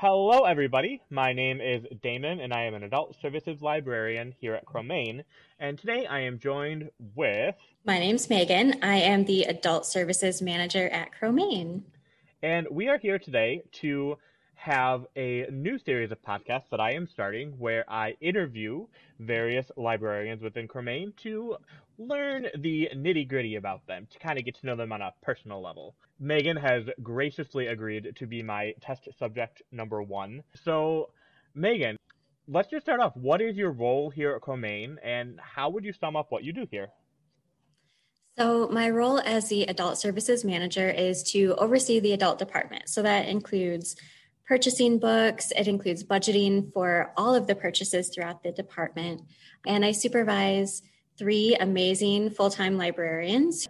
[0.00, 1.02] Hello, everybody.
[1.10, 5.24] My name is Damon, and I am an adult services librarian here at Cromaine.
[5.58, 7.56] And today I am joined with.
[7.84, 8.78] My name's Megan.
[8.80, 11.82] I am the adult services manager at Cromaine.
[12.44, 14.16] And we are here today to
[14.58, 18.86] have a new series of podcasts that I am starting where I interview
[19.20, 21.56] various librarians within Cromaine to
[21.96, 25.14] learn the nitty gritty about them, to kind of get to know them on a
[25.22, 25.94] personal level.
[26.18, 30.42] Megan has graciously agreed to be my test subject number one.
[30.64, 31.10] So,
[31.54, 31.96] Megan,
[32.48, 33.16] let's just start off.
[33.16, 36.52] What is your role here at Cromaine, and how would you sum up what you
[36.52, 36.88] do here?
[38.36, 42.88] So, my role as the adult services manager is to oversee the adult department.
[42.88, 43.94] So, that includes
[44.48, 49.20] purchasing books, it includes budgeting for all of the purchases throughout the department.
[49.66, 50.80] And I supervise
[51.18, 53.68] three amazing full time librarians.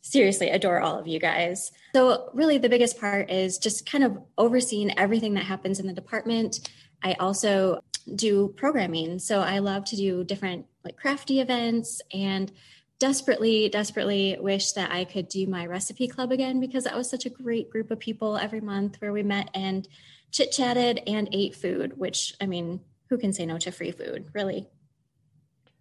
[0.00, 1.72] Seriously, adore all of you guys.
[1.94, 5.92] So, really, the biggest part is just kind of overseeing everything that happens in the
[5.92, 6.70] department.
[7.02, 7.80] I also
[8.14, 9.18] do programming.
[9.18, 12.50] So, I love to do different like crafty events and
[12.98, 17.26] desperately, desperately wish that I could do my recipe club again because that was such
[17.26, 19.88] a great group of people every month where we met and
[20.34, 24.26] chit chatted and ate food, which, I mean, who can say no to free food,
[24.34, 24.68] really?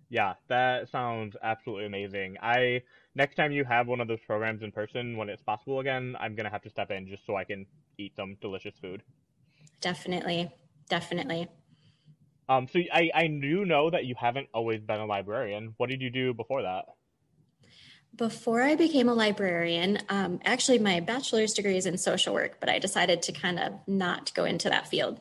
[0.10, 2.38] Yeah, that sounds absolutely amazing.
[2.40, 2.84] I
[3.16, 6.36] next time you have one of those programs in person when it's possible again, I'm
[6.36, 7.66] gonna have to step in just so I can
[7.98, 9.02] eat some delicious food.
[9.82, 10.52] Definitely,
[10.88, 11.48] definitely.
[12.48, 15.74] Um, so I I do know that you haven't always been a librarian.
[15.78, 16.86] What did you do before that?
[18.16, 22.70] Before I became a librarian, um, actually, my bachelor's degree is in social work, but
[22.70, 25.20] I decided to kind of not go into that field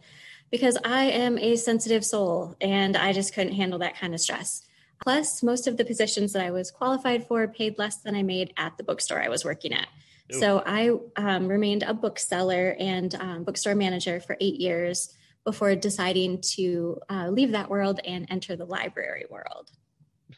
[0.50, 4.62] because I am a sensitive soul and I just couldn't handle that kind of stress.
[5.02, 8.52] Plus, most of the positions that I was qualified for paid less than I made
[8.58, 9.88] at the bookstore I was working at.
[10.32, 10.38] Ooh.
[10.38, 16.42] So I um, remained a bookseller and um, bookstore manager for eight years before deciding
[16.42, 19.70] to uh, leave that world and enter the library world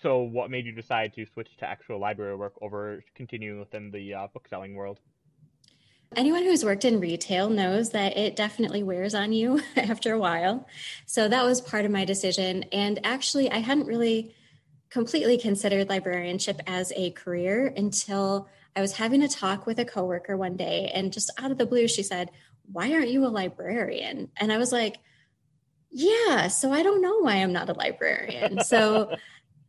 [0.02, 4.14] so what made you decide to switch to actual library work over continuing within the
[4.14, 5.00] uh, bookselling world?
[6.16, 10.66] Anyone who's worked in retail knows that it definitely wears on you after a while.
[11.06, 12.64] So that was part of my decision.
[12.72, 14.34] And actually, I hadn't really
[14.90, 20.36] completely considered librarianship as a career until I was having a talk with a coworker
[20.36, 20.90] one day.
[20.94, 22.30] And just out of the blue, she said,
[22.70, 24.30] Why aren't you a librarian?
[24.36, 24.98] And I was like,
[25.90, 28.62] Yeah, so I don't know why I'm not a librarian.
[28.62, 29.16] So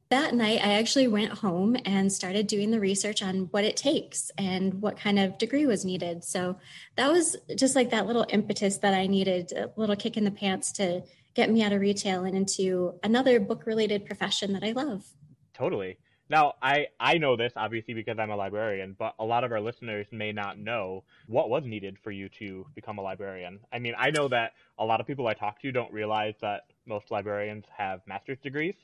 [0.10, 4.32] that night, I actually went home and started doing the research on what it takes
[4.38, 6.24] and what kind of degree was needed.
[6.24, 6.58] So
[6.96, 10.32] that was just like that little impetus that I needed, a little kick in the
[10.32, 11.02] pants to
[11.34, 15.06] get me out of retail and into another book related profession that I love.
[15.54, 15.98] Totally.
[16.30, 19.62] Now, I, I know this obviously because I'm a librarian, but a lot of our
[19.62, 23.60] listeners may not know what was needed for you to become a librarian.
[23.72, 26.64] I mean, I know that a lot of people I talk to don't realize that
[26.88, 28.76] most librarians have master's degrees.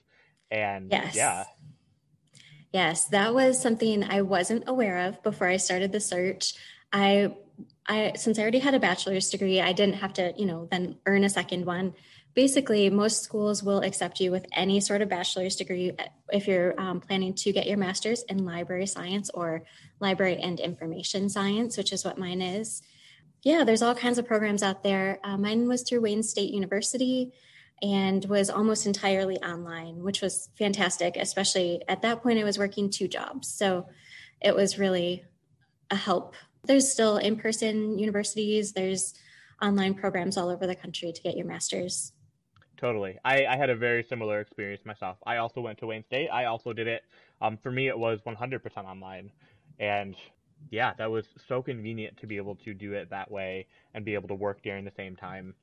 [0.52, 1.16] And yes.
[1.16, 1.46] yeah.
[2.74, 6.54] Yes, that was something I wasn't aware of before I started the search.
[6.94, 7.36] I
[7.88, 10.98] I since I already had a bachelor's degree, I didn't have to, you know, then
[11.06, 11.94] earn a second one.
[12.34, 15.92] Basically, most schools will accept you with any sort of bachelor's degree
[16.32, 19.64] if you're um, planning to get your master's in library science or
[20.00, 22.84] library and information science, which is what mine is.
[23.44, 25.20] Yeah, there's all kinds of programs out there.
[25.26, 27.34] Uh, mine was through Wayne State University
[27.82, 32.90] and was almost entirely online, which was fantastic, especially at that point I was working
[32.90, 33.48] two jobs.
[33.48, 33.88] So
[34.40, 35.24] it was really
[35.90, 36.36] a help.
[36.64, 39.16] There's still in person universities, there's
[39.62, 42.14] online programs all over the country to get your master's.
[42.78, 43.18] Totally.
[43.24, 45.18] I, I had a very similar experience myself.
[45.26, 46.30] I also went to Wayne State.
[46.30, 47.04] I also did it.
[47.40, 49.32] Um, for me, it was 100% online.
[49.80, 50.16] And
[50.72, 54.16] yeah, that was so convenient to be able to do it that way and be
[54.16, 55.54] able to work during the same time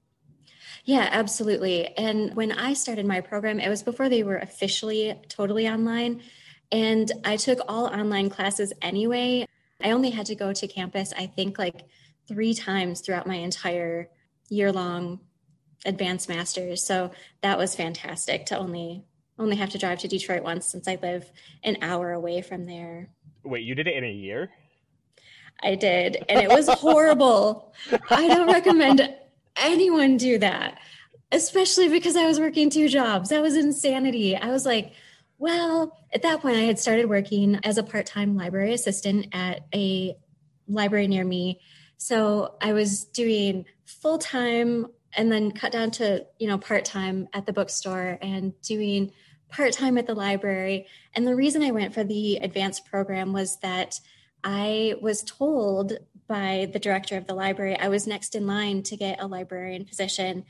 [0.84, 1.86] yeah, absolutely.
[1.96, 6.22] And when I started my program, it was before they were officially totally online.
[6.72, 9.46] And I took all online classes anyway.
[9.82, 11.86] I only had to go to campus, I think, like
[12.26, 14.08] three times throughout my entire
[14.48, 15.20] year long
[15.84, 16.84] advanced masters.
[16.84, 17.10] So
[17.42, 19.04] that was fantastic to only
[19.38, 21.30] only have to drive to Detroit once since I live
[21.62, 23.10] an hour away from there.
[23.44, 24.50] Wait, you did it in a year?
[25.62, 27.72] I did, and it was horrible.
[28.10, 29.08] I don't recommend
[29.60, 30.78] anyone do that,
[31.32, 33.30] especially because I was working two jobs.
[33.30, 34.36] That was insanity.
[34.36, 34.92] I was like,
[35.38, 39.66] well, at that point, I had started working as a part time library assistant at
[39.74, 40.16] a
[40.66, 41.60] library near me.
[41.96, 47.28] So I was doing full time and then cut down to, you know, part time
[47.32, 49.12] at the bookstore and doing
[49.48, 50.86] part time at the library.
[51.14, 54.00] And the reason I went for the advanced program was that
[54.44, 55.94] I was told
[56.28, 57.76] by the director of the library.
[57.78, 60.44] I was next in line to get a librarian position.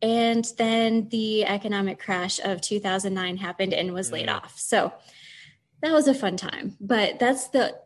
[0.00, 4.36] And then the economic crash of 2009 happened and was laid mm.
[4.36, 4.58] off.
[4.58, 4.92] So
[5.82, 6.76] that was a fun time.
[6.80, 7.76] But that's the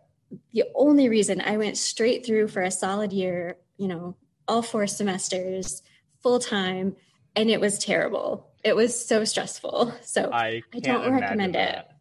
[0.52, 4.14] the only reason I went straight through for a solid year, you know,
[4.46, 5.82] all four semesters,
[6.22, 6.94] full time,
[7.34, 8.48] and it was terrible.
[8.62, 9.92] It was so stressful.
[10.02, 11.96] So I, I don't recommend that.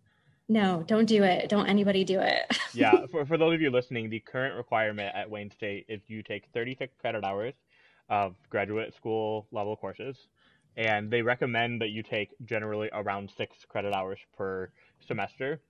[0.52, 1.48] No, don't do it.
[1.48, 2.58] Don't anybody do it.
[2.74, 6.24] yeah, for, for those of you listening, the current requirement at Wayne State is you
[6.24, 7.54] take 36 credit hours
[8.10, 10.18] of graduate school level courses,
[10.76, 14.72] and they recommend that you take generally around six credit hours per
[15.08, 15.62] semester.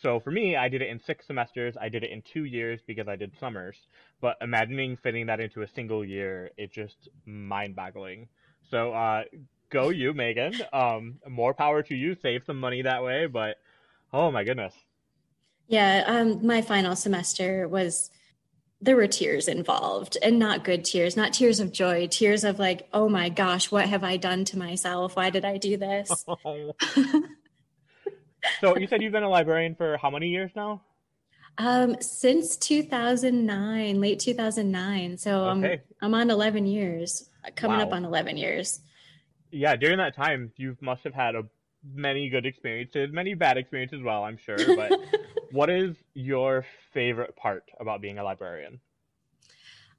[0.00, 1.74] So for me, I did it in six semesters.
[1.80, 3.76] I did it in two years because I did summers.
[4.20, 8.28] But imagining fitting that into a single year, it's just mind-boggling.
[8.70, 9.24] So uh,
[9.70, 10.54] go you, Megan.
[10.72, 12.14] Um, more power to you.
[12.22, 13.26] Save some money that way.
[13.26, 13.56] But
[14.12, 14.74] oh my goodness.
[15.68, 18.10] Yeah, um, my final semester was
[18.80, 22.88] there were tears involved and not good tears, not tears of joy, tears of like,
[22.92, 25.16] oh my gosh, what have I done to myself?
[25.16, 26.08] Why did I do this?
[28.60, 30.82] so you said you've been a librarian for how many years now?
[31.58, 35.18] Um, since 2009, late 2009.
[35.18, 35.82] So okay.
[36.00, 37.84] I'm, I'm on 11 years, coming wow.
[37.84, 38.80] up on 11 years.
[39.50, 41.42] Yeah, during that time, you must have had a
[41.84, 44.58] many good experiences, many bad experiences as well, I'm sure.
[44.76, 44.92] But
[45.50, 48.80] what is your favorite part about being a librarian?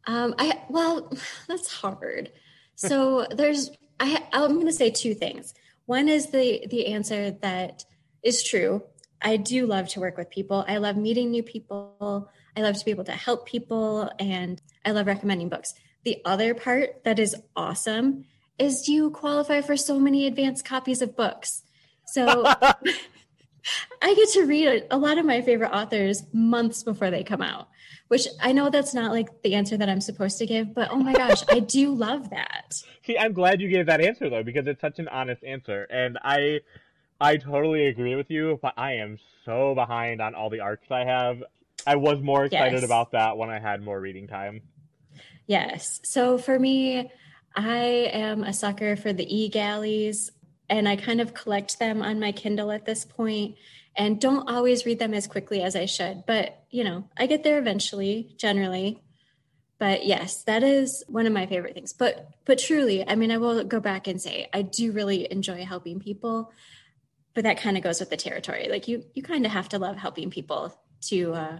[0.08, 1.12] Um, I well,
[1.48, 2.32] that's hard.
[2.76, 5.54] So there's I I'm going to say two things.
[5.86, 7.86] One is the the answer that
[8.24, 8.84] is true.
[9.22, 10.66] I do love to work with people.
[10.68, 12.30] I love meeting new people.
[12.58, 15.76] I love to be able to help people and I love recommending books.
[16.04, 18.26] The other part that is awesome
[18.58, 21.64] is you qualify for so many advanced copies of books.
[22.06, 22.46] So
[24.02, 27.68] I get to read a, lot of my favorite authors months before they come out,
[28.08, 30.98] which I know that's not like the answer that I'm supposed to give, but oh
[30.98, 32.82] my gosh, I do love that.
[33.06, 35.88] See, I'm glad you gave that answer though, because it's such an honest answer.
[35.90, 36.62] And I
[37.20, 41.06] I totally agree with you, but I am so behind on all the arcs I
[41.06, 41.44] have.
[41.86, 42.84] I was more excited yes.
[42.84, 44.62] about that when I had more reading time.
[45.46, 46.00] Yes.
[46.04, 47.12] So for me,
[47.56, 47.78] I
[48.14, 50.32] am a sucker for the e galleys
[50.72, 53.58] and I kind of collect them on my Kindle at this point
[53.96, 56.24] and don't always read them as quickly as I should.
[56.26, 59.04] But, you know, I get there eventually, generally.
[59.80, 61.92] But yes, that is one of my favorite things.
[61.92, 65.66] But but truly, I mean, I will go back and say I do really enjoy
[65.66, 66.54] helping people.
[67.34, 68.68] But that kind of goes with the territory.
[68.70, 71.60] Like you you kind of have to love helping people to uh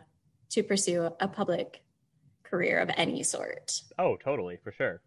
[0.52, 1.82] to pursue a public
[2.44, 3.82] career of any sort.
[3.98, 5.02] Oh, totally, for sure.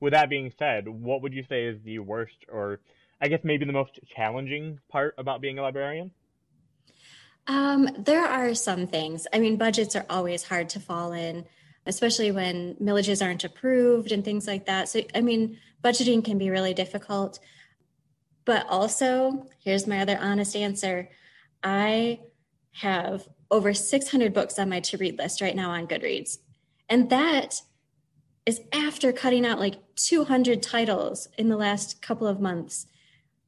[0.00, 2.80] With that being said, what would you say is the worst or
[3.20, 6.10] I guess maybe the most challenging part about being a librarian?
[7.46, 9.26] Um, there are some things.
[9.32, 11.44] I mean, budgets are always hard to fall in,
[11.86, 14.88] especially when millages aren't approved and things like that.
[14.88, 17.38] So, I mean, budgeting can be really difficult.
[18.44, 21.08] But also, here's my other honest answer
[21.62, 22.20] I
[22.72, 26.38] have over 600 books on my to read list right now on Goodreads.
[26.88, 27.60] And that
[28.44, 32.86] is after cutting out like 200 titles in the last couple of months.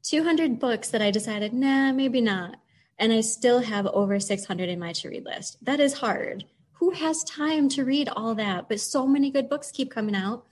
[0.08, 2.56] 200 books that I decided, nah, maybe not.
[2.98, 5.62] And I still have over 600 in my to read list.
[5.62, 6.44] That is hard.
[6.72, 8.70] Who has time to read all that?
[8.70, 10.46] But so many good books keep coming out.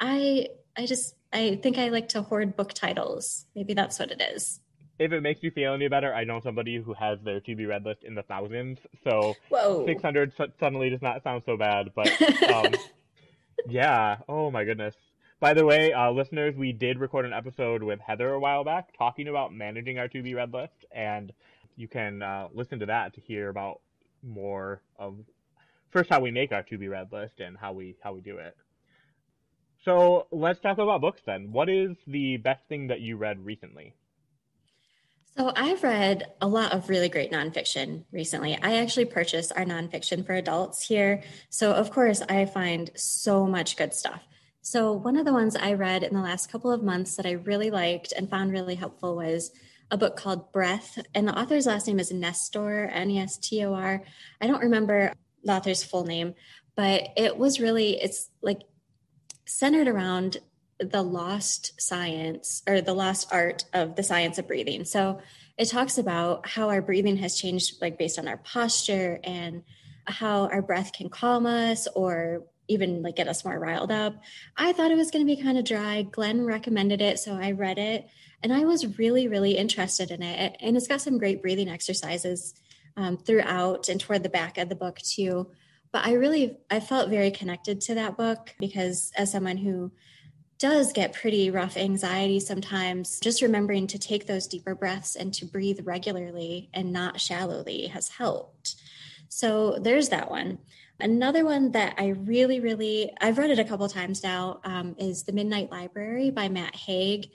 [0.00, 3.46] I I just I think I like to hoard book titles.
[3.54, 4.60] Maybe that's what it is.
[4.98, 7.66] If it makes you feel any better, I know somebody who has their to be
[7.66, 8.78] read list in the thousands.
[9.04, 9.86] So Whoa.
[9.86, 11.92] 600 suddenly does not sound so bad.
[11.94, 12.10] But
[12.50, 12.74] um,
[13.68, 14.94] yeah, oh my goodness.
[15.38, 18.96] By the way, uh, listeners, we did record an episode with Heather a while back
[18.96, 21.30] talking about managing our to be read list, and
[21.76, 23.80] you can uh, listen to that to hear about
[24.22, 25.14] more of
[25.90, 28.38] first how we make our to be read list and how we how we do
[28.38, 28.56] it.
[29.84, 31.52] So let's talk about books then.
[31.52, 33.92] What is the best thing that you read recently?
[35.36, 38.58] So I've read a lot of really great nonfiction recently.
[38.62, 41.22] I actually purchased our nonfiction for adults here.
[41.50, 44.22] So of course I find so much good stuff.
[44.66, 47.34] So, one of the ones I read in the last couple of months that I
[47.34, 49.52] really liked and found really helpful was
[49.92, 50.98] a book called Breath.
[51.14, 54.02] And the author's last name is Nestor, N E S T O R.
[54.40, 55.12] I don't remember
[55.44, 56.34] the author's full name,
[56.74, 58.62] but it was really, it's like
[59.44, 60.38] centered around
[60.80, 64.84] the lost science or the lost art of the science of breathing.
[64.84, 65.20] So,
[65.56, 69.62] it talks about how our breathing has changed, like based on our posture and
[70.06, 74.14] how our breath can calm us or even like get us more riled up.
[74.56, 76.02] I thought it was going to be kind of dry.
[76.02, 78.08] Glenn recommended it, so I read it
[78.42, 80.56] and I was really, really interested in it.
[80.60, 82.54] And it's got some great breathing exercises
[82.96, 85.48] um, throughout and toward the back of the book too.
[85.92, 89.92] But I really I felt very connected to that book because as someone who
[90.58, 95.44] does get pretty rough anxiety sometimes, just remembering to take those deeper breaths and to
[95.44, 98.76] breathe regularly and not shallowly has helped.
[99.28, 100.58] So there's that one.
[100.98, 105.24] Another one that I really, really, I've read it a couple times now, um, is
[105.24, 107.30] The Midnight Library by Matt Haig.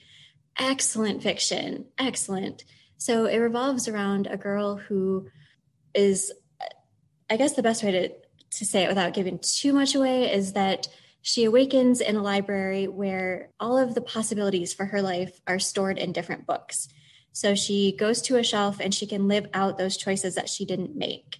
[0.57, 2.65] Excellent fiction, excellent.
[2.97, 5.29] So it revolves around a girl who
[5.93, 6.31] is,
[7.29, 10.53] I guess the best way to, to say it without giving too much away is
[10.53, 10.87] that
[11.21, 15.99] she awakens in a library where all of the possibilities for her life are stored
[15.99, 16.87] in different books.
[17.31, 20.65] So she goes to a shelf and she can live out those choices that she
[20.65, 21.37] didn't make.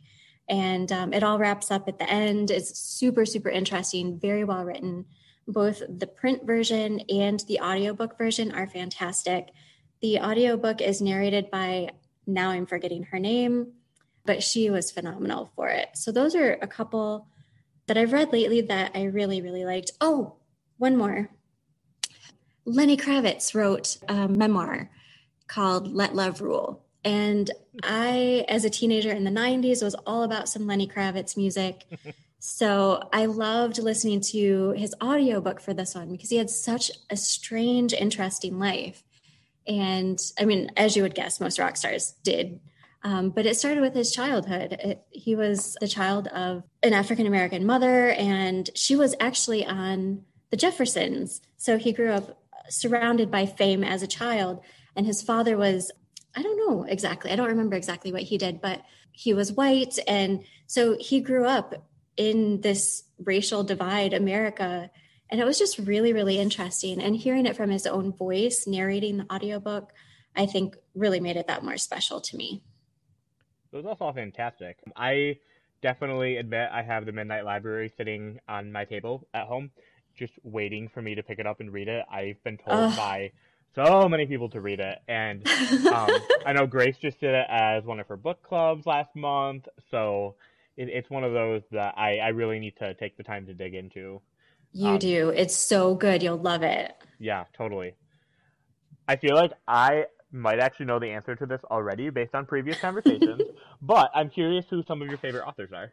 [0.52, 2.52] And um, it all wraps up at the end.
[2.52, 5.06] It's super, super interesting, very well written.
[5.48, 9.52] Both the print version and the audiobook version are fantastic.
[10.02, 11.92] The audiobook is narrated by,
[12.28, 13.72] now I'm forgetting her name,
[14.26, 15.90] but she was phenomenal for it.
[15.96, 17.28] So those are a couple
[17.88, 19.92] that I've read lately that I really, really liked.
[20.02, 20.36] Oh,
[20.78, 21.30] one more.
[22.66, 24.92] Lenny Kravitz wrote a memoir
[25.48, 26.84] called Let Love Rule.
[27.04, 27.50] And
[27.84, 31.86] I, as a teenager in the 90s, was all about some Lenny Kravitz music.
[32.40, 37.18] so I loved listening to his audiobook for this one because he had such a
[37.18, 39.04] strange, interesting life.
[39.68, 42.60] And I mean, as you would guess, most rock stars did
[43.04, 44.74] um, but it started with his childhood.
[44.74, 50.24] It, he was the child of an African American mother, and she was actually on
[50.52, 51.42] the Jeffersons.
[51.58, 52.38] So he grew up
[52.70, 54.62] surrounded by fame as a child.
[54.96, 55.92] And his father was,
[56.36, 60.00] I don't know exactly, I don't remember exactly what he did, but he was white.
[60.08, 64.90] And so he grew up in this racial divide America.
[65.30, 67.02] And it was just really, really interesting.
[67.02, 69.92] And hearing it from his own voice, narrating the audiobook,
[70.36, 72.64] I think really made it that more special to me.
[73.72, 74.78] Those was all fantastic.
[74.96, 75.38] I
[75.82, 79.72] definitely admit I have the Midnight Library sitting on my table at home,
[80.18, 82.06] just waiting for me to pick it up and read it.
[82.12, 83.32] I've been told by
[83.76, 85.48] so many people to read it, and
[85.88, 86.10] um,
[86.46, 90.36] I know Grace just did it as one of her book clubs last month, so
[90.78, 93.54] it, it's one of those that I, I really need to take the time to
[93.54, 94.22] dig into.
[94.74, 95.30] You um, do.
[95.30, 96.24] It's so good.
[96.24, 96.94] You'll love it.
[97.20, 97.94] Yeah, totally.
[99.08, 102.80] I feel like I might actually know the answer to this already based on previous
[102.82, 103.42] conversations,
[103.82, 105.92] but I'm curious who some of your favorite authors are.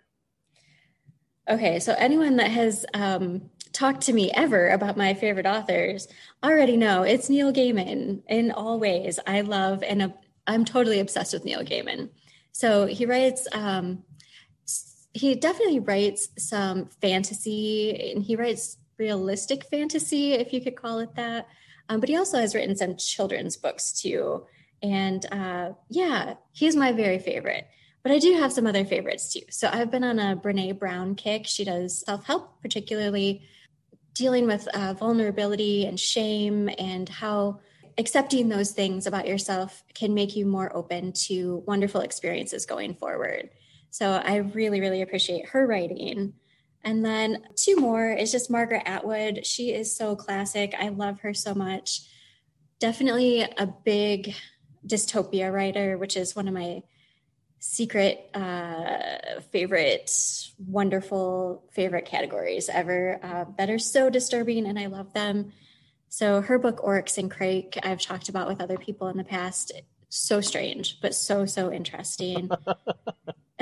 [1.49, 6.09] Okay, so anyone that has um, talked to me ever about my favorite authors
[6.43, 9.21] already know it's Neil Gaiman in all ways.
[9.25, 10.09] I love and uh,
[10.49, 12.09] I'm totally obsessed with Neil Gaiman.
[12.51, 14.03] So he writes, um,
[15.15, 21.15] he definitely writes some fantasy and he writes realistic fantasy, if you could call it
[21.15, 21.47] that.
[21.89, 24.45] Um, but he also has written some children's books too.
[24.83, 27.69] And uh, yeah, he's my very favorite.
[28.03, 29.43] But I do have some other favorites too.
[29.51, 31.47] So I've been on a Brene Brown kick.
[31.47, 33.43] She does self help, particularly
[34.19, 37.61] dealing with uh, vulnerability and shame and how
[37.99, 43.51] accepting those things about yourself can make you more open to wonderful experiences going forward.
[43.91, 46.35] So I really, really appreciate her writing.
[46.83, 49.47] And then two more is just Margaret Atwood.
[49.47, 50.75] She is so classic.
[50.79, 52.03] I love her so much.
[52.81, 54.35] Definitely a big
[54.85, 56.83] dystopia writer, which is one of my
[57.59, 60.11] secret uh, favorite,
[60.59, 65.53] wonderful favorite categories ever uh, that are so disturbing and I love them.
[66.09, 69.73] So her book Oryx and Crake, I've talked about with other people in the past.
[70.09, 72.51] So strange, but so so interesting.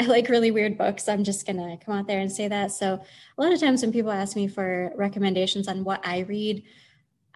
[0.00, 1.08] I like really weird books.
[1.08, 2.72] I'm just going to come out there and say that.
[2.72, 3.02] So,
[3.36, 6.62] a lot of times when people ask me for recommendations on what I read,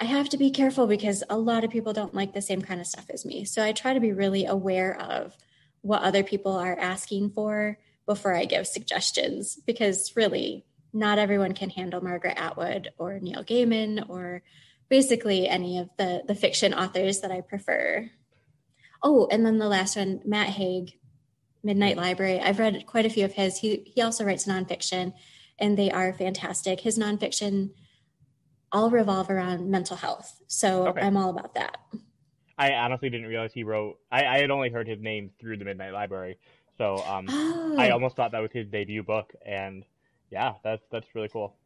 [0.00, 2.80] I have to be careful because a lot of people don't like the same kind
[2.80, 3.44] of stuff as me.
[3.44, 5.37] So, I try to be really aware of
[5.84, 11.68] what other people are asking for before I give suggestions because really, not everyone can
[11.68, 14.42] handle Margaret Atwood or Neil Gaiman or
[14.88, 18.10] basically any of the the fiction authors that I prefer.
[19.02, 20.98] Oh, and then the last one, Matt Haig.
[21.64, 22.38] Midnight Library.
[22.40, 23.56] I've read quite a few of his.
[23.58, 25.14] He he also writes nonfiction,
[25.58, 26.80] and they are fantastic.
[26.80, 27.70] His nonfiction
[28.70, 31.00] all revolve around mental health, so okay.
[31.00, 31.78] I'm all about that.
[32.56, 33.99] I honestly didn't realize he wrote.
[34.11, 36.38] I, I had only heard his name through the Midnight Library,
[36.78, 37.76] so um, oh.
[37.78, 39.84] I almost thought that was his debut book, and
[40.30, 41.56] yeah, that's that's really cool.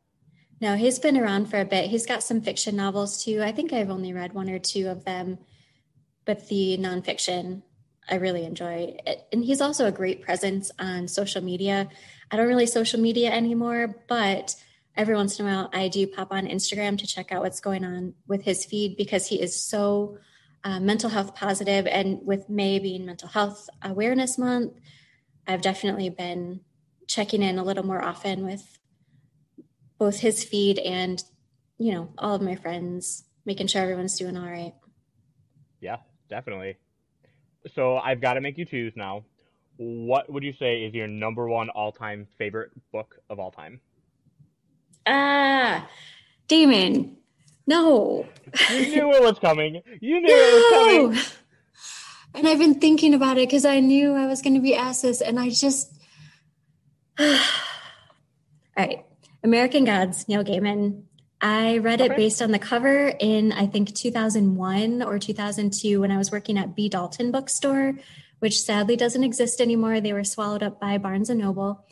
[0.61, 1.91] No, he's been around for a bit.
[1.91, 3.43] He's got some fiction novels too.
[3.43, 5.39] I think I've only read one or two of them,
[6.25, 7.63] but the nonfiction
[8.11, 9.27] I really enjoy it.
[9.33, 11.89] And he's also a great presence on social media.
[12.31, 14.55] I don't really social media anymore, but
[14.97, 17.85] every once in a while I do pop on Instagram to check out what's going
[17.85, 20.19] on with his feed because he is so
[20.69, 21.33] uh, mental health.
[21.41, 24.75] And with May being Mental Health Awareness Month,
[25.47, 26.61] I've definitely been
[27.07, 28.79] checking in a little more often with
[29.99, 31.23] both his feed and,
[31.79, 34.75] you know, all of my friends, making sure everyone's doing all right.
[35.81, 35.97] Yeah,
[36.29, 36.77] definitely.
[37.75, 39.25] So I've got to make you choose now.
[39.79, 43.81] What would you say is your number one all time favorite book of all time?
[45.07, 45.89] Ah,
[46.47, 47.17] Damon,
[47.69, 48.27] no.
[48.71, 49.83] You knew it was coming.
[50.01, 50.35] You knew no!
[50.35, 51.35] it was coming.
[52.35, 55.03] And I've been thinking about it because I knew I was going to be asked
[55.03, 55.93] this, and I just.
[57.19, 57.39] all
[58.77, 59.05] right.
[59.45, 61.03] American Gods, Neil Gaiman.
[61.41, 66.17] I read it based on the cover in, I think, 2001 or 2002 when I
[66.17, 66.89] was working at B.
[66.89, 67.95] Dalton Bookstore,
[68.41, 70.01] which sadly doesn't exist anymore.
[70.01, 71.87] They were swallowed up by Barnes and Noble.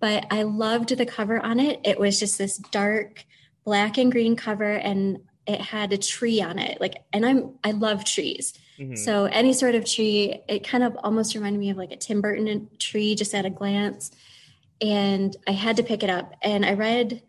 [0.00, 1.80] But I loved the cover on it.
[1.84, 3.24] It was just this dark
[3.68, 6.80] black and green cover, and it had a tree on it.
[6.80, 8.54] Like, and I'm, I love trees.
[8.78, 8.94] Mm-hmm.
[8.94, 12.22] So any sort of tree, it kind of almost reminded me of like a Tim
[12.22, 14.10] Burton tree just at a glance.
[14.80, 17.22] And I had to pick it up and I read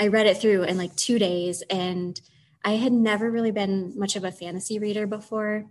[0.00, 2.18] I read it through in like 2 days and
[2.64, 5.66] I had never really been much of a fantasy reader before,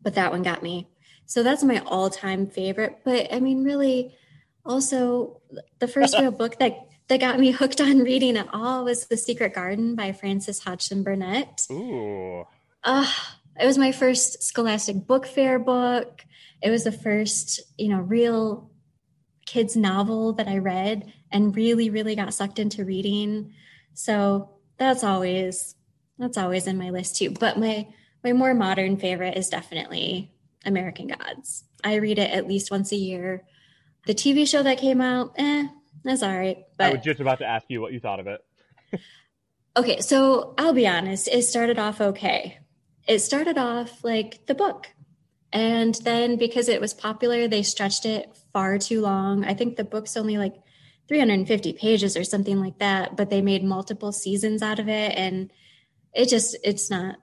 [0.00, 0.88] but that one got me.
[1.26, 4.14] So that's my all-time favorite, but I mean really
[4.64, 5.42] also
[5.78, 9.16] the first real book that that got me hooked on reading at all was The
[9.16, 11.66] Secret Garden by Frances Hodgson Burnett.
[11.70, 12.44] Ooh.
[12.82, 13.10] Uh,
[13.60, 16.24] it was my first Scholastic Book Fair book.
[16.62, 18.70] It was the first, you know, real
[19.46, 23.52] kids novel that I read and really, really got sucked into reading.
[23.92, 25.74] So that's always
[26.18, 27.30] that's always in my list too.
[27.30, 27.86] But my
[28.22, 30.32] my more modern favorite is definitely
[30.64, 31.64] American Gods.
[31.82, 33.44] I read it at least once a year.
[34.06, 35.66] The TV show that came out, eh,
[36.04, 36.58] that's all right.
[36.76, 38.40] But I was just about to ask you what you thought of it.
[39.76, 42.58] okay, so I'll be honest, it started off okay
[43.06, 44.88] it started off like the book.
[45.52, 49.44] And then because it was popular, they stretched it far too long.
[49.44, 50.54] I think the book's only like
[51.08, 55.12] 350 pages or something like that, but they made multiple seasons out of it.
[55.16, 55.52] And
[56.12, 57.16] it just, it's not,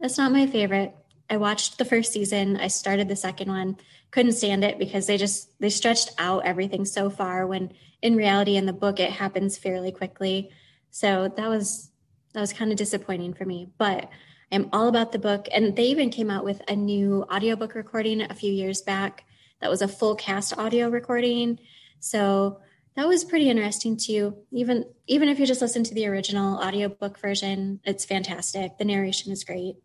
[0.00, 0.94] it's not my favorite.
[1.32, 2.58] I watched the first season.
[2.58, 3.78] I started the second one.
[4.10, 8.56] Couldn't stand it because they just, they stretched out everything so far when in reality
[8.56, 10.50] in the book it happens fairly quickly.
[10.90, 11.90] So that was,
[12.34, 13.70] that was kind of disappointing for me.
[13.78, 14.10] But
[14.52, 15.48] I'm all about the book.
[15.50, 19.24] And they even came out with a new audiobook recording a few years back
[19.62, 21.60] that was a full cast audio recording.
[21.98, 22.60] So
[22.94, 24.36] that was pretty interesting too.
[24.50, 28.76] Even even if you just listen to the original audiobook version, it's fantastic.
[28.76, 29.76] The narration is great.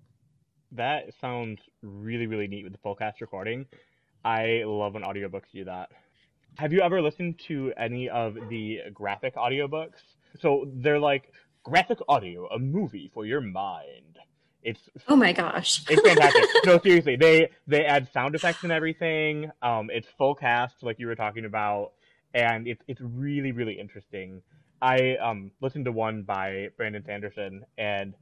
[0.73, 3.65] That sounds really, really neat with the full cast recording.
[4.25, 5.89] I love when audiobooks do that.
[6.57, 10.01] Have you ever listened to any of the graphic audiobooks?
[10.41, 11.31] So they're like
[11.63, 14.17] graphic audio, a movie for your mind.
[14.63, 16.43] It's oh my gosh, it's fantastic.
[16.65, 19.51] no, seriously, they they add sound effects and everything.
[19.61, 21.91] Um, it's full cast, like you were talking about,
[22.33, 24.41] and it's it's really really interesting.
[24.81, 28.13] I um listened to one by Brandon Sanderson, and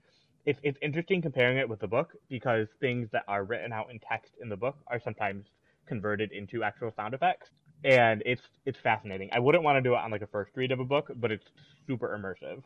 [0.45, 3.99] it's it's interesting comparing it with the book because things that are written out in
[3.99, 5.45] text in the book are sometimes
[5.87, 7.49] converted into actual sound effects
[7.83, 9.29] and it's it's fascinating.
[9.31, 11.31] I wouldn't want to do it on like a first read of a book, but
[11.31, 11.45] it's
[11.87, 12.63] super immersive.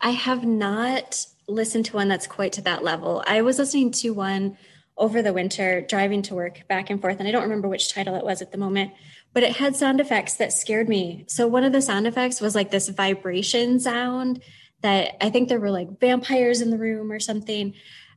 [0.00, 3.22] I have not listened to one that's quite to that level.
[3.26, 4.56] I was listening to one
[4.96, 8.16] over the winter driving to work back and forth and I don't remember which title
[8.16, 8.92] it was at the moment,
[9.32, 11.24] but it had sound effects that scared me.
[11.28, 14.42] So one of the sound effects was like this vibration sound
[14.82, 17.74] that I think there were like vampires in the room or something.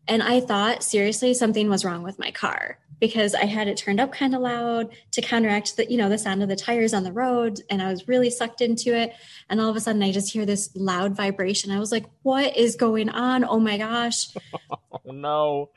[0.07, 3.99] And I thought seriously something was wrong with my car because I had it turned
[3.99, 7.03] up kind of loud to counteract the, you know, the sound of the tires on
[7.03, 7.59] the road.
[7.69, 9.13] And I was really sucked into it.
[9.49, 11.71] And all of a sudden I just hear this loud vibration.
[11.71, 13.43] I was like, what is going on?
[13.43, 14.27] Oh my gosh.
[14.69, 15.69] oh no.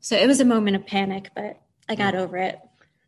[0.00, 2.18] So it was a moment of panic, but I got mm.
[2.18, 2.60] over it.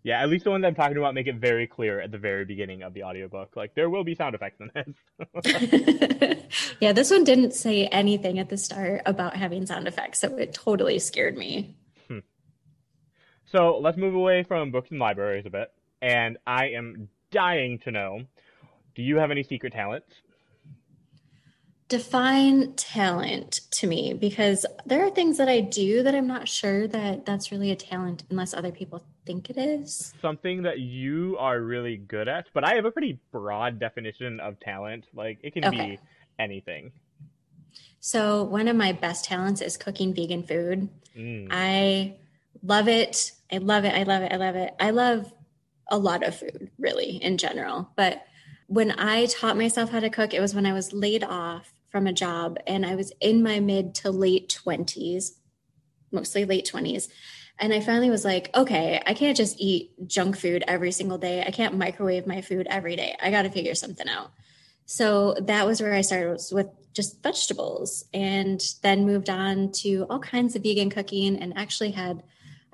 [0.07, 2.45] Yeah, at least the ones I'm talking about make it very clear at the very
[2.45, 3.57] beginning of the audiobook.
[3.57, 6.37] Like there will be sound effects in this.
[6.81, 10.55] yeah, this one didn't say anything at the start about having sound effects, so it
[10.55, 11.75] totally scared me.
[12.07, 12.21] Hmm.
[13.47, 15.73] So let's move away from books and libraries a bit.
[16.01, 18.21] And I am dying to know
[18.95, 20.15] do you have any secret talents?
[21.89, 26.89] Define talent to me because there are things that I do that I'm not sure
[26.89, 30.13] that that's really a talent unless other people think it is.
[30.21, 34.59] Something that you are really good at, but I have a pretty broad definition of
[34.59, 35.07] talent.
[35.15, 35.77] Like it can okay.
[35.77, 35.99] be
[36.39, 36.93] anything.
[38.01, 40.89] So, one of my best talents is cooking vegan food.
[41.17, 41.49] Mm.
[41.51, 42.15] I
[42.63, 43.33] love it.
[43.53, 43.95] I love it.
[43.95, 44.33] I love it.
[44.33, 44.75] I love it.
[44.79, 45.33] I love
[45.91, 47.91] a lot of food, really, in general.
[47.97, 48.25] But
[48.69, 52.07] when I taught myself how to cook, it was when I was laid off from
[52.07, 55.31] a job and I was in my mid to late 20s,
[56.13, 57.09] mostly late 20s.
[57.59, 61.43] And I finally was like, okay, I can't just eat junk food every single day.
[61.43, 63.17] I can't microwave my food every day.
[63.19, 64.31] I got to figure something out.
[64.85, 70.19] So that was where I started with just vegetables and then moved on to all
[70.19, 72.23] kinds of vegan cooking and actually had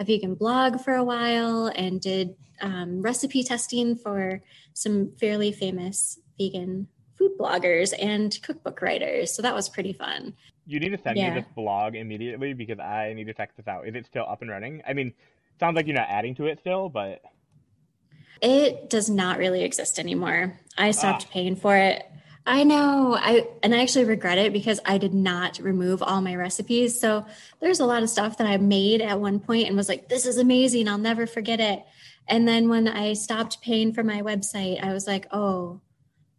[0.01, 4.43] a vegan blog for a while and did um, recipe testing for
[4.75, 6.89] some fairly famous vegan
[7.23, 9.33] food bloggers and cookbook writers.
[9.33, 10.35] So that was pretty fun.
[10.67, 11.35] You need to send yeah.
[11.35, 13.87] me this blog immediately because I need to check this out.
[13.87, 14.83] Is it still up and running?
[14.87, 15.13] I mean,
[15.59, 17.23] sounds like you're not adding to it still, but
[18.41, 20.59] it does not really exist anymore.
[20.77, 21.33] I stopped ah.
[21.33, 22.05] paying for it.
[22.45, 23.17] I know.
[23.17, 26.99] I and I actually regret it because I did not remove all my recipes.
[27.01, 27.25] So
[27.61, 30.27] there's a lot of stuff that I made at one point and was like, this
[30.27, 30.89] is amazing.
[30.89, 31.85] I'll never forget it.
[32.27, 35.81] And then when I stopped paying for my website, I was like, oh,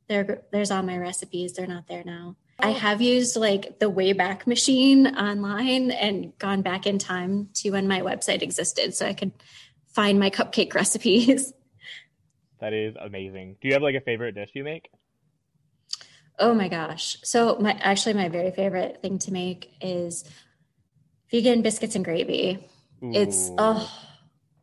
[0.08, 1.54] there there's all my recipes.
[1.54, 2.36] They're not there now.
[2.60, 2.74] I oh.
[2.74, 8.02] have used like the Wayback Machine online and gone back in time to when my
[8.02, 9.32] website existed so I could
[9.88, 11.54] find my cupcake recipes.
[12.60, 13.58] That is amazing.
[13.62, 14.90] Do you have like a favorite dish you make?
[16.40, 17.18] Oh my gosh.
[17.24, 20.24] So my actually my very favorite thing to make is
[21.30, 22.68] vegan biscuits and gravy.
[23.04, 23.12] Ooh.
[23.14, 23.92] It's oh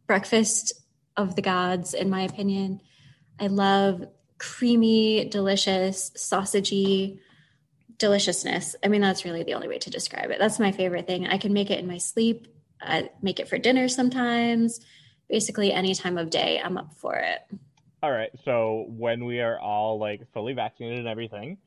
[0.07, 0.73] breakfast
[1.17, 2.81] of the gods in my opinion.
[3.39, 4.05] I love
[4.41, 7.21] creamy, delicious, sausagey
[7.99, 8.75] deliciousness.
[8.83, 10.39] I mean, that's really the only way to describe it.
[10.39, 11.27] That's my favorite thing.
[11.27, 12.49] I can make it in my sleep.
[12.81, 14.81] I make it for dinner sometimes.
[15.29, 17.41] Basically, any time of day, I'm up for it.
[18.03, 18.31] All right.
[18.47, 21.59] So when we are all like fully vaccinated and everything,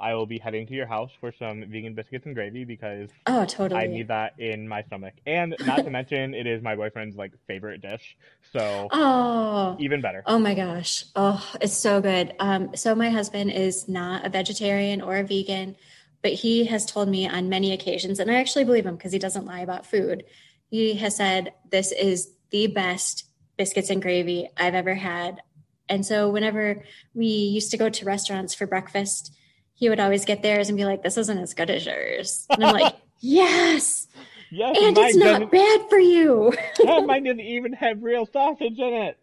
[0.00, 3.44] I will be heading to your house for some vegan biscuits and gravy because oh,
[3.44, 5.14] totally, I need that in my stomach.
[5.26, 8.16] And not to mention, it is my boyfriend's like favorite dish,
[8.52, 10.22] so oh, even better.
[10.26, 12.34] Oh my gosh, oh, it's so good.
[12.40, 15.76] Um, so my husband is not a vegetarian or a vegan,
[16.22, 19.18] but he has told me on many occasions, and I actually believe him because he
[19.18, 20.24] doesn't lie about food.
[20.70, 25.42] He has said this is the best biscuits and gravy I've ever had.
[25.88, 26.84] And so whenever
[27.14, 29.34] we used to go to restaurants for breakfast
[29.80, 32.64] he would always get theirs and be like, "This isn't as good as yours," and
[32.64, 34.06] I'm like, "Yes."
[34.52, 36.52] Yes, and it's not bad for you.
[36.84, 39.16] yeah, mine didn't even have real sausage in it.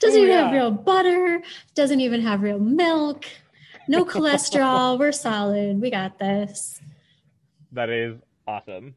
[0.00, 0.44] Doesn't oh, even yeah.
[0.44, 1.40] have real butter.
[1.74, 3.24] Doesn't even have real milk.
[3.88, 4.98] No cholesterol.
[4.98, 5.80] We're solid.
[5.80, 6.80] We got this.
[7.72, 8.96] That is awesome.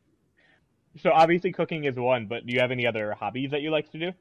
[1.04, 3.92] So obviously cooking is one, but do you have any other hobbies that you like
[3.92, 4.12] to do?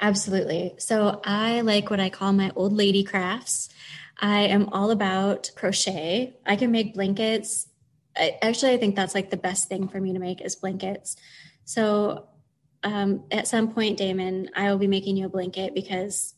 [0.00, 0.74] Absolutely.
[0.78, 3.68] So I like what I call my old lady crafts.
[4.18, 6.36] I am all about crochet.
[6.46, 7.68] I can make blankets.
[8.16, 11.16] I, actually, I think that's like the best thing for me to make is blankets.
[11.64, 12.28] So
[12.82, 16.34] um, at some point, Damon, I will be making you a blanket because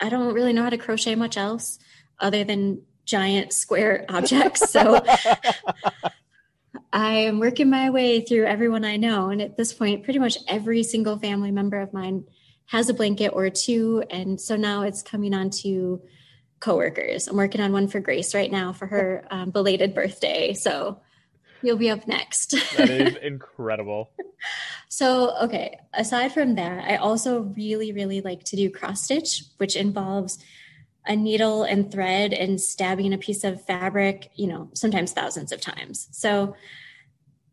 [0.00, 1.78] I don't really know how to crochet much else
[2.20, 4.70] other than giant square objects.
[4.70, 5.02] So
[6.92, 9.30] I am working my way through everyone I know.
[9.30, 12.24] And at this point, pretty much every single family member of mine
[12.66, 14.02] has a blanket or two.
[14.10, 16.02] And so now it's coming on to
[16.60, 17.28] coworkers.
[17.28, 20.54] I'm working on one for Grace right now for her um, belated birthday.
[20.54, 21.00] So
[21.62, 22.54] you'll be up next.
[22.76, 24.10] that is incredible.
[24.88, 29.76] so, okay, aside from that, I also really, really like to do cross stitch, which
[29.76, 30.38] involves
[31.06, 35.60] a needle and thread and stabbing a piece of fabric, you know, sometimes thousands of
[35.60, 36.08] times.
[36.10, 36.56] So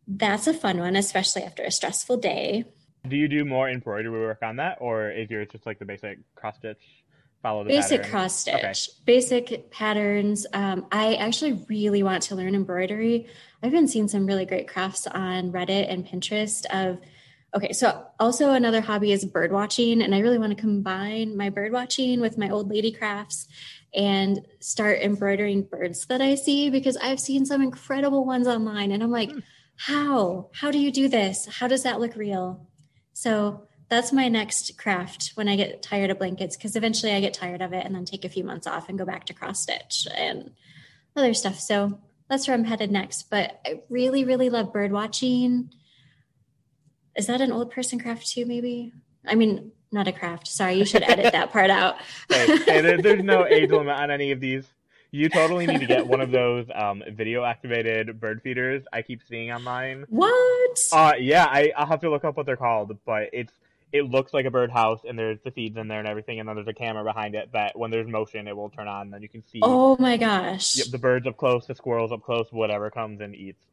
[0.06, 2.64] that's a fun one, especially after a stressful day.
[3.06, 6.18] Do you do more embroidery work on that, or is yours just like the basic
[6.34, 6.82] cross stitch?
[7.44, 8.10] Follow the basic pattern.
[8.10, 8.74] cross stitch, okay.
[9.04, 10.46] basic patterns.
[10.54, 13.26] Um, I actually really want to learn embroidery.
[13.62, 16.98] I've been seeing some really great crafts on Reddit and Pinterest of
[17.54, 21.48] okay so also another hobby is bird watching and i really want to combine my
[21.48, 23.46] bird watching with my old lady crafts
[23.94, 29.04] and start embroidering birds that i see because i've seen some incredible ones online and
[29.04, 29.38] i'm like hmm.
[29.76, 32.66] how how do you do this how does that look real
[33.12, 37.34] so that's my next craft when I get tired of blankets because eventually I get
[37.34, 39.60] tired of it and then take a few months off and go back to cross
[39.60, 40.50] stitch and
[41.16, 41.60] other stuff.
[41.60, 43.30] So that's where I'm headed next.
[43.30, 45.70] But I really, really love bird watching.
[47.16, 48.92] Is that an old person craft too, maybe?
[49.26, 50.48] I mean, not a craft.
[50.48, 51.96] Sorry, you should edit that part out.
[52.28, 54.64] hey, hey there, there's no age limit on any of these.
[55.12, 59.22] You totally need to get one of those um, video activated bird feeders I keep
[59.28, 60.06] seeing online.
[60.08, 60.78] What?
[60.92, 63.52] Uh, yeah, I, I'll have to look up what they're called, but it's
[63.94, 66.56] it looks like a birdhouse and there's the feeds in there and everything and then
[66.56, 69.22] there's a camera behind it that when there's motion it will turn on and then
[69.22, 70.76] you can see oh my gosh.
[70.76, 73.64] Yep, the birds up close the squirrels up close whatever comes and eats.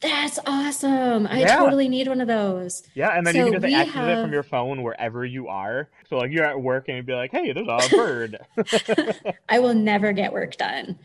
[0.00, 1.26] That's awesome.
[1.26, 1.56] I yeah.
[1.56, 2.82] totally need one of those.
[2.94, 4.18] Yeah and then so you can just access have...
[4.18, 5.88] it from your phone wherever you are.
[6.10, 8.38] So like you're at work and you'd be like hey there's a bird.
[9.48, 10.98] I will never get work done.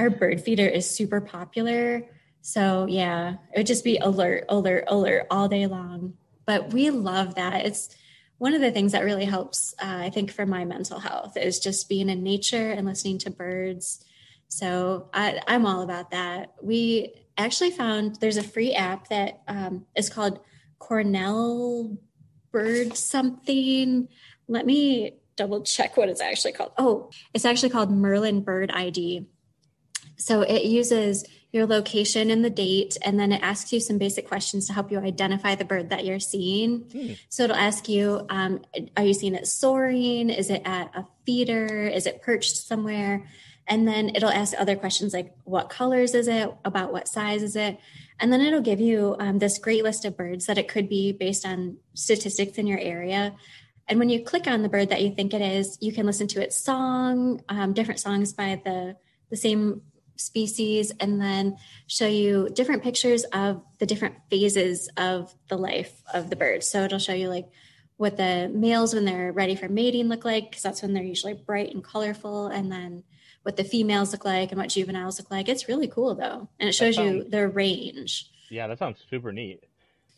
[0.00, 2.04] Our bird feeder is super popular.
[2.40, 6.14] So yeah it would just be alert alert alert all day long.
[6.44, 7.64] But we love that.
[7.64, 7.94] It's
[8.40, 11.60] one of the things that really helps, uh, I think, for my mental health is
[11.60, 14.02] just being in nature and listening to birds.
[14.48, 16.54] So I, I'm all about that.
[16.62, 20.40] We actually found there's a free app that um, is called
[20.78, 21.98] Cornell
[22.50, 24.08] Bird something.
[24.48, 26.72] Let me double check what it's actually called.
[26.78, 29.26] Oh, it's actually called Merlin Bird ID.
[30.16, 34.28] So it uses your location and the date, and then it asks you some basic
[34.28, 36.80] questions to help you identify the bird that you're seeing.
[36.92, 37.12] Hmm.
[37.28, 38.62] So it'll ask you, um,
[38.96, 40.30] are you seeing it soaring?
[40.30, 41.66] Is it at a feeder?
[41.86, 43.26] Is it perched somewhere?
[43.66, 46.52] And then it'll ask other questions like, what colors is it?
[46.64, 47.78] About what size is it?
[48.18, 51.12] And then it'll give you um, this great list of birds that it could be
[51.12, 53.34] based on statistics in your area.
[53.88, 56.28] And when you click on the bird that you think it is, you can listen
[56.28, 58.96] to its song, um, different songs by the
[59.30, 59.82] the same
[60.20, 61.56] species and then
[61.86, 66.62] show you different pictures of the different phases of the life of the bird.
[66.62, 67.48] So it'll show you like
[67.96, 71.34] what the males when they're ready for mating look like because that's when they're usually
[71.34, 73.04] bright and colorful and then
[73.42, 75.48] what the females look like and what juveniles look like.
[75.48, 76.48] It's really cool though.
[76.58, 78.30] And it shows sounds, you their range.
[78.50, 79.64] Yeah, that sounds super neat.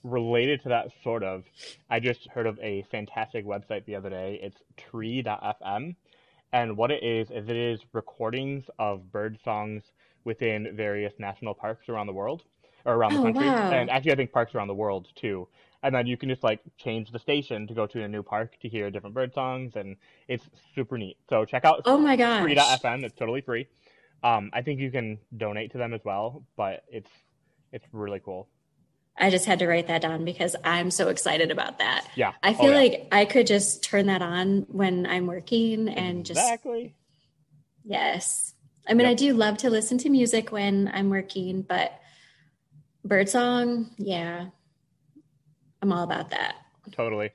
[0.05, 1.45] Related to that sort of,
[1.89, 4.41] I just heard of a fantastic website the other day.
[4.43, 5.95] It's tree.fm
[6.53, 9.83] and what it is, is it is recordings of bird songs
[10.25, 12.43] within various national parks around the world
[12.85, 13.47] or around the oh, country.
[13.47, 13.71] Wow.
[13.71, 15.49] And actually, I think parks around the world too.
[15.83, 18.59] And then you can just like change the station to go to a new park
[18.61, 19.97] to hear different bird songs, and
[20.29, 21.17] it's super neat.
[21.29, 23.03] So check out oh my gosh tree.fm.
[23.03, 23.67] It's totally free.
[24.23, 27.11] Um, I think you can donate to them as well, but it's
[27.73, 28.49] it's really cool.
[29.17, 32.07] I just had to write that down because I'm so excited about that.
[32.15, 32.33] Yeah.
[32.43, 32.77] I oh, feel oh, yeah.
[32.77, 36.95] like I could just turn that on when I'm working and just Exactly.
[37.85, 38.55] Yes.
[38.89, 39.13] I mean, yep.
[39.13, 41.93] I do love to listen to music when I'm working, but
[43.05, 44.47] birdsong, yeah.
[45.81, 46.57] I'm all about that.
[46.93, 47.31] Totally.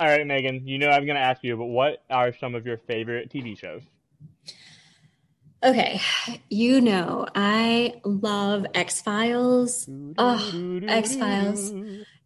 [0.00, 2.66] All right, Megan, you know I'm going to ask you, but what are some of
[2.66, 3.82] your favorite TV shows?
[5.64, 6.00] Okay,
[6.48, 9.88] you know, I love X Files.
[10.18, 11.72] Oh, X Files.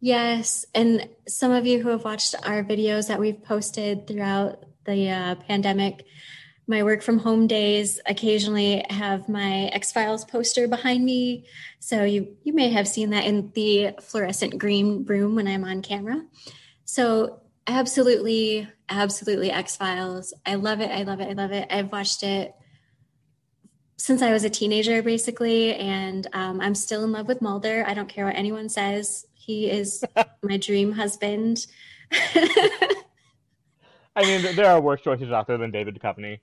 [0.01, 0.64] Yes.
[0.75, 5.35] And some of you who have watched our videos that we've posted throughout the uh,
[5.35, 6.07] pandemic,
[6.66, 11.44] my work from home days occasionally have my X Files poster behind me.
[11.79, 15.83] So you, you may have seen that in the fluorescent green room when I'm on
[15.83, 16.25] camera.
[16.87, 20.33] So absolutely, absolutely X Files.
[20.46, 20.90] I love it.
[20.90, 21.29] I love it.
[21.29, 21.68] I love it.
[21.70, 22.55] I've watched it
[23.96, 27.85] since I was a teenager, basically, and um, I'm still in love with Mulder.
[27.87, 29.26] I don't care what anyone says.
[29.35, 30.04] He is
[30.42, 31.66] my dream husband.
[32.12, 33.02] I
[34.22, 36.40] mean, there are worse choices out there than David Duchovny.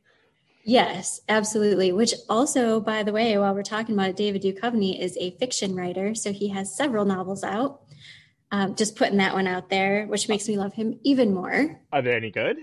[0.66, 1.92] Yes, absolutely.
[1.92, 5.76] Which also, by the way, while we're talking about it, David Duchovny is a fiction
[5.76, 7.82] writer, so he has several novels out.
[8.52, 11.82] Um, just putting that one out there, which makes me love him even more.
[11.92, 12.58] Are they any good?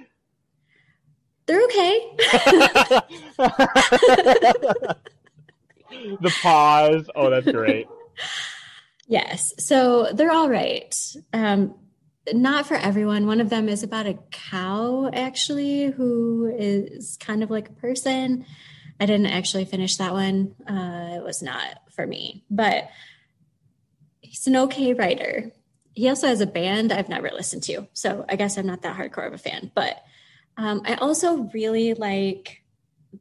[1.47, 2.17] They're okay.
[6.21, 7.11] the pause.
[7.15, 7.89] Oh, that's great.
[9.07, 9.55] Yes.
[9.59, 10.95] So they're all right.
[11.33, 11.75] Um,
[12.33, 13.27] not for everyone.
[13.27, 18.47] One of them is about a cow, actually, who is kind of like a person.
[19.01, 20.55] I didn't actually finish that one.
[20.69, 22.91] Uh, it was not for me, but
[24.21, 25.51] he's an okay writer.
[25.95, 27.89] He also has a band I've never listened to.
[27.95, 30.03] So I guess I'm not that hardcore of a fan, but
[30.61, 32.63] um, I also really like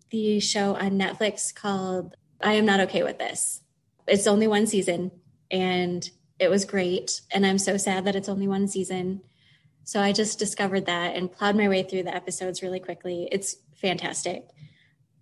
[0.10, 3.62] the show on Netflix called I Am Not Okay with This.
[4.08, 5.12] It's only one season
[5.49, 7.21] and it was great.
[7.32, 9.21] And I'm so sad that it's only one season.
[9.86, 13.30] So I just discovered that and plowed my way through the episodes really quickly.
[13.32, 14.49] It's fantastic.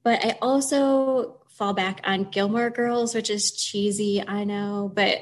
[0.01, 5.19] But I also fall back on Gilmore Girls, which is cheesy, I know, but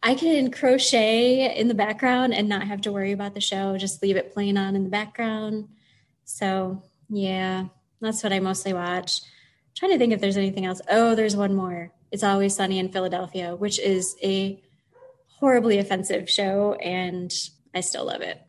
[0.00, 4.00] I can crochet in the background and not have to worry about the show, just
[4.00, 5.70] leave it playing on in the background.
[6.26, 7.66] So yeah,
[8.00, 9.22] that's what I mostly watch.
[9.22, 10.82] I'm trying to think if there's anything else.
[10.90, 11.92] Oh, there's one more.
[12.12, 14.62] It's always sunny in Philadelphia, which is a
[15.28, 17.32] horribly offensive show, and
[17.74, 18.40] I still love it,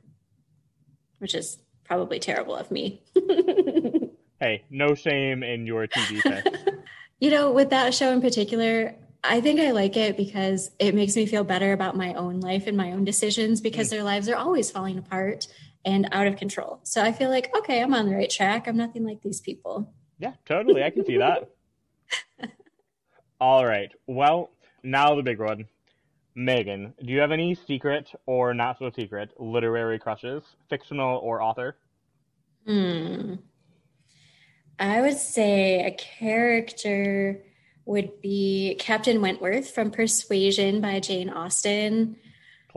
[1.19, 3.03] which is probably terrible of me.
[4.39, 6.55] hey, no shame in your TV set.
[7.19, 11.15] you know, with that show in particular, I think I like it because it makes
[11.15, 13.91] me feel better about my own life and my own decisions because mm.
[13.91, 15.47] their lives are always falling apart
[15.87, 16.81] and out of control.
[16.83, 18.67] So I feel like, okay, I'm on the right track.
[18.67, 19.93] I'm nothing like these people.
[20.19, 20.83] Yeah, totally.
[20.83, 21.49] I can see that.
[23.39, 23.89] All right.
[24.05, 24.51] Well,
[24.83, 25.65] now the big one.
[26.35, 31.77] Megan, do you have any secret or not so secret literary crushes, fictional or author?
[32.67, 33.35] Hmm.
[34.77, 37.43] I would say a character
[37.85, 42.17] would be Captain Wentworth from Persuasion by Jane Austen.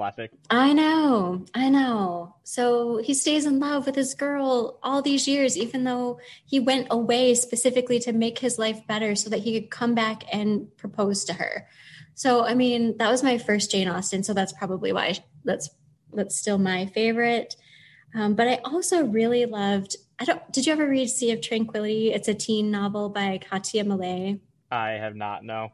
[0.00, 0.30] Classic.
[0.48, 2.34] I know, I know.
[2.42, 6.86] So he stays in love with his girl all these years, even though he went
[6.90, 11.24] away specifically to make his life better so that he could come back and propose
[11.24, 11.68] to her.
[12.14, 15.68] So, I mean, that was my first Jane Austen, so that's probably why that's
[16.14, 17.56] that's still my favorite.
[18.14, 19.96] Um, but I also really loved.
[20.18, 20.50] I don't.
[20.50, 22.10] Did you ever read Sea of Tranquility?
[22.10, 24.40] It's a teen novel by Katja Millay.
[24.70, 25.44] I have not.
[25.44, 25.72] No.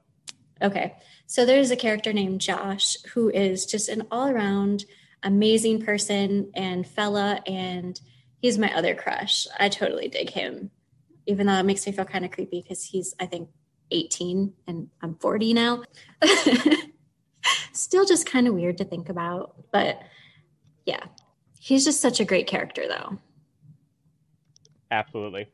[0.63, 0.95] Okay.
[1.27, 4.85] So there's a character named Josh who is just an all around
[5.23, 8.01] amazing person and fella, and
[8.39, 9.47] he's my other crush.
[9.59, 10.71] I totally dig him,
[11.27, 13.49] even though it makes me feel kind of creepy because he's, I think,
[13.91, 15.83] 18 and I'm 40 now.
[17.73, 19.71] Still just kind of weird to think about.
[19.73, 20.01] But
[20.85, 21.05] yeah,
[21.59, 23.19] he's just such a great character, though.
[24.91, 25.49] Absolutely.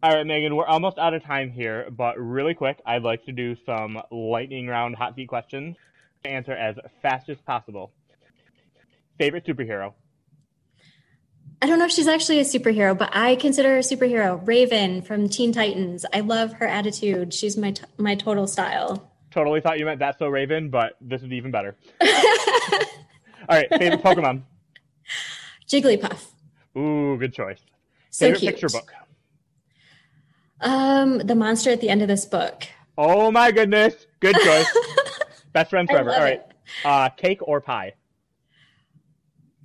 [0.00, 3.32] All right, Megan, we're almost out of time here, but really quick, I'd like to
[3.32, 5.76] do some lightning round hot seat questions
[6.22, 7.90] to answer as fast as possible.
[9.18, 9.94] Favorite superhero?
[11.60, 14.40] I don't know if she's actually a superhero, but I consider her a superhero.
[14.46, 16.06] Raven from Teen Titans.
[16.12, 17.34] I love her attitude.
[17.34, 19.10] She's my t- my total style.
[19.32, 21.76] Totally thought you meant That's So Raven, but this is even better.
[22.00, 22.08] All
[23.48, 24.42] right, favorite Pokemon?
[25.68, 26.24] Jigglypuff.
[26.76, 27.58] Ooh, good choice.
[28.10, 28.54] So favorite cute.
[28.54, 28.92] picture book?
[30.60, 32.66] Um, the monster at the end of this book.
[32.96, 34.06] Oh my goodness.
[34.20, 34.76] Good choice.
[35.52, 36.12] Best friends I forever.
[36.12, 36.42] All right.
[36.84, 37.94] Uh, cake or pie?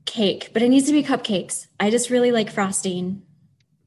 [0.05, 1.67] Cake, but it needs to be cupcakes.
[1.79, 3.23] I just really like frosting.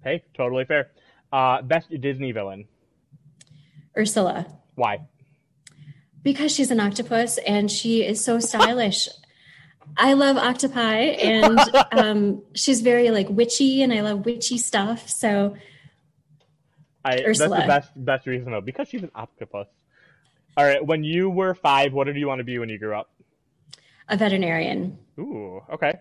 [0.03, 0.91] Hey, totally fair.
[1.33, 2.67] Uh, best Disney villain?
[3.97, 5.01] Ursula, Why?
[6.27, 9.09] because she's an octopus and she is so stylish.
[9.97, 11.61] I love octopi and
[11.93, 15.09] um, she's very like witchy and I love witchy stuff.
[15.09, 15.55] So
[17.07, 17.49] I, Ursula.
[17.57, 19.69] That's the best best reason though, because she's an octopus.
[20.57, 20.85] All right.
[20.85, 23.11] When you were five, what did you want to be when you grew up?
[24.09, 24.97] a veterinarian.
[25.19, 25.95] Ooh, okay.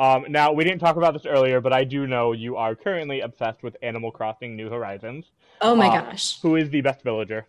[0.00, 3.20] Um, now we didn't talk about this earlier, but I do know you are currently
[3.20, 5.24] obsessed with Animal Crossing: New Horizons.
[5.60, 6.40] Oh my Uh, gosh.
[6.42, 7.46] Who is the best villager?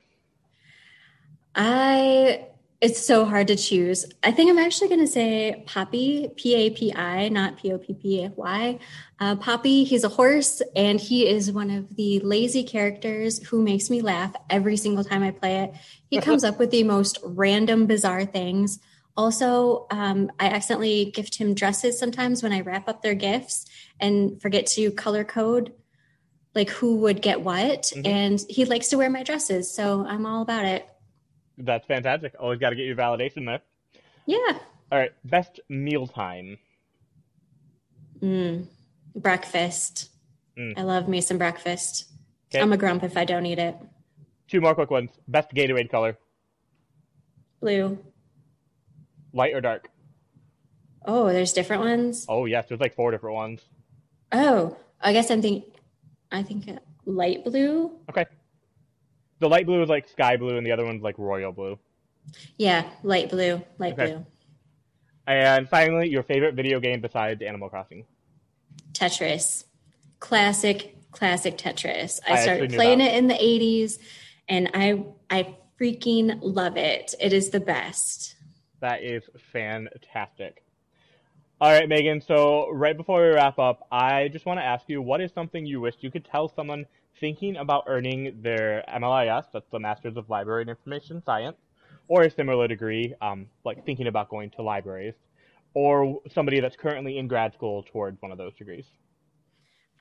[1.56, 2.48] I
[2.80, 4.06] it's so hard to choose.
[4.22, 7.78] I think I'm actually going to say Papi, P A P I, not P O
[7.80, 8.80] P P Y.
[9.20, 13.90] Uh, Papi, he's a horse, and he is one of the lazy characters who makes
[13.90, 15.74] me laugh every single time I play it.
[16.10, 18.80] He comes up with the most random, bizarre things.
[19.16, 23.66] Also, um, I accidentally gift him dresses sometimes when I wrap up their gifts
[24.00, 25.74] and forget to color code
[26.54, 27.92] like who would get what.
[27.96, 28.08] Mhm.
[28.08, 30.88] And he likes to wear my dresses, so I'm all about it.
[31.58, 32.36] That's fantastic.
[32.40, 33.62] Always got to get your validation there.
[34.26, 34.60] Yeah.
[34.92, 35.12] All right.
[35.26, 36.58] Best mealtime.
[38.22, 38.68] Mm.
[39.16, 40.10] Breakfast.
[40.58, 40.78] Mm.
[40.78, 42.06] I love me some breakfast.
[42.50, 42.62] Okay.
[42.62, 43.76] I'm a grump if I don't eat it.
[44.48, 45.12] Two more quick ones.
[45.28, 46.18] Best Gatorade color.
[47.60, 47.98] Blue.
[49.34, 49.90] Light or dark?
[51.06, 52.26] Oh, there's different ones.
[52.28, 53.62] Oh yes, there's like four different ones.
[54.32, 55.70] Oh, I guess I'm thinking.
[56.32, 57.92] I think uh, light blue.
[58.10, 58.26] Okay.
[59.40, 61.78] The light blue is like sky blue, and the other one's like royal blue.
[62.58, 63.62] Yeah, light blue.
[63.78, 64.14] Light Okay.
[64.14, 64.26] blue.
[65.28, 68.06] And finally, your favorite video game besides Animal Crossing.
[68.94, 69.66] Tetris.
[70.20, 72.20] Classic, classic Tetris.
[72.28, 74.00] I, I started playing it in the 80s
[74.48, 77.14] and I I freaking love it.
[77.20, 78.36] It is the best.
[78.80, 80.64] That is fantastic.
[81.60, 82.22] All right, Megan.
[82.22, 85.66] So right before we wrap up, I just want to ask you, what is something
[85.66, 86.86] you wish you could tell someone
[87.20, 91.58] thinking about earning their MLIS, that's the Masters of Library and Information Science,
[92.08, 95.14] or a similar degree, um, like thinking about going to libraries,
[95.74, 98.86] or somebody that's currently in grad school towards one of those degrees?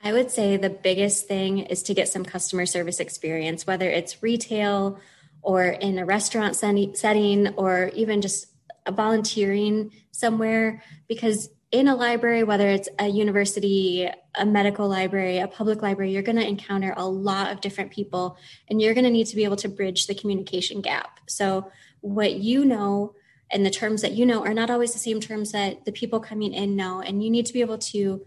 [0.03, 4.23] I would say the biggest thing is to get some customer service experience, whether it's
[4.23, 5.01] retail
[5.43, 8.47] or in a restaurant setting setting or even just
[8.89, 10.83] volunteering somewhere.
[11.09, 16.23] Because in a library, whether it's a university, a medical library, a public library, you're
[16.23, 19.45] going to encounter a lot of different people and you're going to need to be
[19.45, 21.21] able to bridge the communication gap.
[21.29, 23.15] So, what you know
[23.51, 26.19] and the terms that you know are not always the same terms that the people
[26.19, 27.01] coming in know.
[27.01, 28.25] And you need to be able to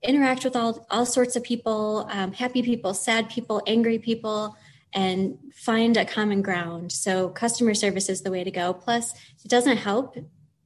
[0.00, 4.54] interact with all all sorts of people um, happy people sad people angry people
[4.92, 9.48] and find a common ground so customer service is the way to go plus it
[9.48, 10.14] doesn't help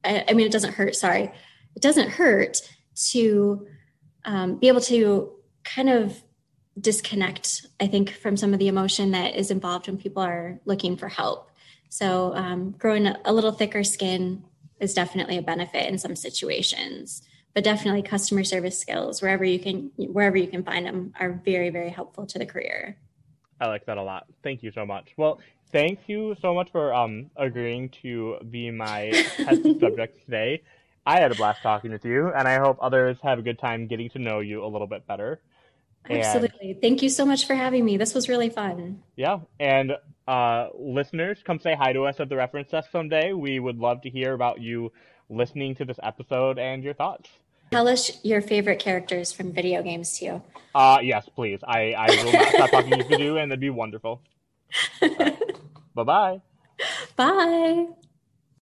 [0.03, 1.31] i, I mean it doesn't hurt sorry
[1.79, 2.61] it doesn't hurt
[3.11, 3.65] to
[4.25, 5.31] um, be able to
[5.63, 6.21] kind of
[6.81, 10.97] disconnect i think from some of the emotion that is involved when people are looking
[10.97, 11.51] for help
[11.89, 14.43] so um, growing a, little thicker skin
[14.81, 17.23] is definitely a benefit in some situations
[17.55, 21.71] but definitely customer service skills wherever you can wherever you can find them are very
[21.71, 22.97] very helpful to the career
[23.61, 24.27] I like that a lot.
[24.45, 25.15] Thank you so much.
[25.17, 25.41] Well,
[25.73, 30.63] thank you so much for um agreeing to be my test subject today.
[31.09, 33.87] I had a blast talking with you, and I hope others have a good time
[33.87, 35.41] getting to know you a little bit better.
[36.09, 36.73] Absolutely.
[36.73, 37.97] And, Thank you so much for having me.
[37.97, 39.03] This was really fun.
[39.17, 39.39] Yeah.
[39.59, 39.93] And
[40.27, 43.33] uh, listeners, come say hi to us at the reference desk someday.
[43.33, 44.93] We would love to hear about you
[45.31, 47.31] listening to this episode and your thoughts.
[47.71, 50.43] Tell us your favorite characters from video games too.
[50.75, 51.61] Uh, yes, please.
[51.67, 54.21] I, I will not stop talking to you, and that'd be wonderful.
[55.01, 55.39] Right.
[55.95, 56.43] Bye-bye.
[57.17, 57.87] Bye.